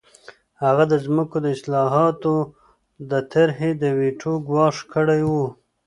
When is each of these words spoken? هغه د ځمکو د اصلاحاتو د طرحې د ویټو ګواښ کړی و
هغه 0.63 0.83
د 0.91 0.93
ځمکو 1.05 1.37
د 1.43 1.47
اصلاحاتو 1.55 2.35
د 3.09 3.13
طرحې 3.31 3.71
د 3.81 3.83
ویټو 3.99 4.33
ګواښ 4.47 4.77
کړی 4.93 5.21
و 5.31 5.33